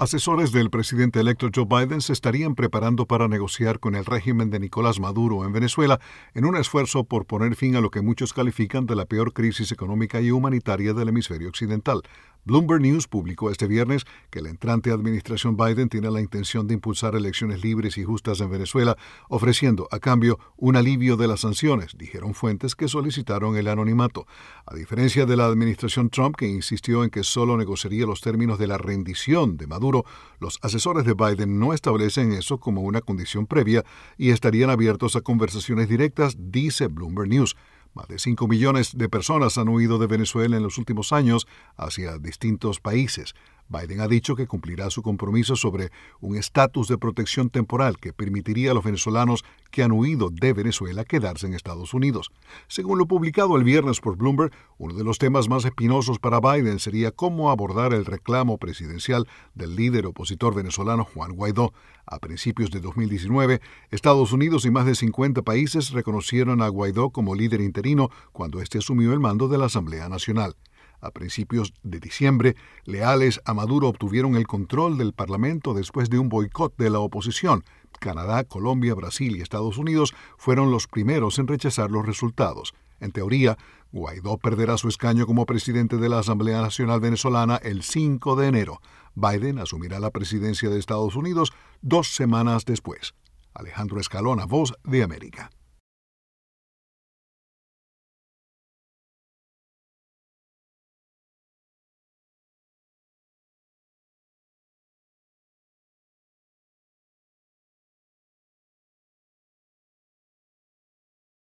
Asesores 0.00 0.50
del 0.50 0.70
presidente 0.70 1.20
electo 1.20 1.50
Joe 1.54 1.66
Biden 1.66 2.00
se 2.00 2.14
estarían 2.14 2.54
preparando 2.54 3.04
para 3.04 3.28
negociar 3.28 3.80
con 3.80 3.94
el 3.94 4.06
régimen 4.06 4.48
de 4.48 4.58
Nicolás 4.58 4.98
Maduro 4.98 5.44
en 5.44 5.52
Venezuela 5.52 6.00
en 6.32 6.46
un 6.46 6.56
esfuerzo 6.56 7.04
por 7.04 7.26
poner 7.26 7.54
fin 7.54 7.76
a 7.76 7.82
lo 7.82 7.90
que 7.90 8.00
muchos 8.00 8.32
califican 8.32 8.86
de 8.86 8.96
la 8.96 9.04
peor 9.04 9.34
crisis 9.34 9.72
económica 9.72 10.22
y 10.22 10.30
humanitaria 10.30 10.94
del 10.94 11.10
hemisferio 11.10 11.50
occidental. 11.50 12.00
Bloomberg 12.44 12.80
News 12.80 13.06
publicó 13.06 13.50
este 13.50 13.66
viernes 13.66 14.06
que 14.30 14.40
la 14.40 14.48
entrante 14.48 14.90
administración 14.90 15.56
Biden 15.56 15.90
tiene 15.90 16.10
la 16.10 16.22
intención 16.22 16.66
de 16.66 16.74
impulsar 16.74 17.14
elecciones 17.14 17.62
libres 17.62 17.98
y 17.98 18.04
justas 18.04 18.40
en 18.40 18.50
Venezuela, 18.50 18.96
ofreciendo 19.28 19.88
a 19.90 19.98
cambio 19.98 20.38
un 20.56 20.76
alivio 20.76 21.18
de 21.18 21.28
las 21.28 21.40
sanciones, 21.40 21.98
dijeron 21.98 22.32
fuentes 22.32 22.74
que 22.74 22.88
solicitaron 22.88 23.56
el 23.56 23.68
anonimato. 23.68 24.26
A 24.64 24.74
diferencia 24.74 25.26
de 25.26 25.36
la 25.36 25.46
administración 25.46 26.08
Trump, 26.08 26.34
que 26.36 26.48
insistió 26.48 27.04
en 27.04 27.10
que 27.10 27.24
solo 27.24 27.58
negociaría 27.58 28.06
los 28.06 28.22
términos 28.22 28.58
de 28.58 28.68
la 28.68 28.78
rendición 28.78 29.58
de 29.58 29.66
Maduro, 29.66 30.04
los 30.38 30.58
asesores 30.62 31.04
de 31.04 31.14
Biden 31.14 31.58
no 31.58 31.74
establecen 31.74 32.32
eso 32.32 32.58
como 32.58 32.80
una 32.80 33.02
condición 33.02 33.46
previa 33.46 33.84
y 34.16 34.30
estarían 34.30 34.70
abiertos 34.70 35.14
a 35.14 35.20
conversaciones 35.20 35.88
directas, 35.88 36.36
dice 36.38 36.86
Bloomberg 36.86 37.28
News. 37.28 37.54
Más 37.94 38.06
de 38.08 38.18
5 38.18 38.46
millones 38.46 38.96
de 38.96 39.08
personas 39.08 39.58
han 39.58 39.68
huido 39.68 39.98
de 39.98 40.06
Venezuela 40.06 40.56
en 40.56 40.62
los 40.62 40.78
últimos 40.78 41.12
años 41.12 41.46
hacia 41.76 42.18
distintos 42.18 42.80
países. 42.80 43.34
Biden 43.70 44.00
ha 44.00 44.08
dicho 44.08 44.34
que 44.34 44.48
cumplirá 44.48 44.90
su 44.90 45.00
compromiso 45.00 45.54
sobre 45.54 45.90
un 46.20 46.36
estatus 46.36 46.88
de 46.88 46.98
protección 46.98 47.50
temporal 47.50 47.98
que 47.98 48.12
permitiría 48.12 48.72
a 48.72 48.74
los 48.74 48.84
venezolanos 48.84 49.44
que 49.70 49.84
han 49.84 49.92
huido 49.92 50.28
de 50.30 50.52
Venezuela 50.52 51.04
quedarse 51.04 51.46
en 51.46 51.54
Estados 51.54 51.94
Unidos. 51.94 52.32
Según 52.66 52.98
lo 52.98 53.06
publicado 53.06 53.56
el 53.56 53.62
viernes 53.62 54.00
por 54.00 54.16
Bloomberg, 54.16 54.52
uno 54.78 54.94
de 54.94 55.04
los 55.04 55.18
temas 55.18 55.48
más 55.48 55.64
espinosos 55.64 56.18
para 56.18 56.40
Biden 56.40 56.80
sería 56.80 57.12
cómo 57.12 57.50
abordar 57.50 57.94
el 57.94 58.04
reclamo 58.04 58.58
presidencial 58.58 59.28
del 59.54 59.76
líder 59.76 60.06
opositor 60.06 60.54
venezolano 60.54 61.04
Juan 61.04 61.32
Guaidó. 61.32 61.72
A 62.06 62.18
principios 62.18 62.72
de 62.72 62.80
2019, 62.80 63.60
Estados 63.90 64.32
Unidos 64.32 64.64
y 64.64 64.70
más 64.72 64.84
de 64.84 64.96
50 64.96 65.42
países 65.42 65.90
reconocieron 65.90 66.60
a 66.60 66.68
Guaidó 66.68 67.10
como 67.10 67.36
líder 67.36 67.60
interino 67.60 68.10
cuando 68.32 68.60
éste 68.60 68.78
asumió 68.78 69.12
el 69.12 69.20
mando 69.20 69.46
de 69.46 69.58
la 69.58 69.66
Asamblea 69.66 70.08
Nacional. 70.08 70.56
A 71.00 71.10
principios 71.10 71.72
de 71.82 72.00
diciembre, 72.00 72.56
leales 72.84 73.40
a 73.44 73.54
Maduro 73.54 73.88
obtuvieron 73.88 74.36
el 74.36 74.46
control 74.46 74.98
del 74.98 75.12
Parlamento 75.12 75.74
después 75.74 76.10
de 76.10 76.18
un 76.18 76.28
boicot 76.28 76.76
de 76.76 76.90
la 76.90 76.98
oposición. 76.98 77.64
Canadá, 77.98 78.44
Colombia, 78.44 78.94
Brasil 78.94 79.36
y 79.36 79.40
Estados 79.40 79.78
Unidos 79.78 80.14
fueron 80.36 80.70
los 80.70 80.86
primeros 80.86 81.38
en 81.38 81.46
rechazar 81.46 81.90
los 81.90 82.06
resultados. 82.06 82.74
En 83.00 83.12
teoría, 83.12 83.56
Guaidó 83.92 84.36
perderá 84.38 84.76
su 84.76 84.88
escaño 84.88 85.26
como 85.26 85.46
presidente 85.46 85.96
de 85.96 86.08
la 86.08 86.18
Asamblea 86.20 86.60
Nacional 86.60 87.00
Venezolana 87.00 87.56
el 87.56 87.82
5 87.82 88.36
de 88.36 88.48
enero. 88.48 88.80
Biden 89.14 89.58
asumirá 89.58 89.98
la 89.98 90.10
presidencia 90.10 90.68
de 90.70 90.78
Estados 90.78 91.16
Unidos 91.16 91.52
dos 91.80 92.14
semanas 92.14 92.64
después. 92.64 93.14
Alejandro 93.54 94.00
Escalona, 94.00 94.44
Voz 94.44 94.74
de 94.84 95.02
América. 95.02 95.50